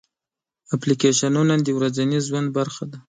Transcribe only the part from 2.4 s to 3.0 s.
برخه ده.